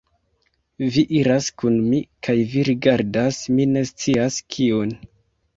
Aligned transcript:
Vi 0.95 1.03
iras 1.17 1.49
kun 1.63 1.77
mi, 1.91 1.99
kaj 2.29 2.35
vi 2.55 2.63
rigardas 2.71 3.43
mi 3.59 3.69
ne 3.75 3.85
scias 3.91 4.39
kiun. 4.57 4.99